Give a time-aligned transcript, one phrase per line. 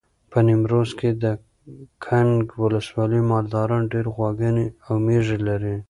[0.31, 1.25] په نیمروز کې د
[2.05, 5.75] کنگ ولسوالۍ مالداران ډېر غواګانې او مېږې لري.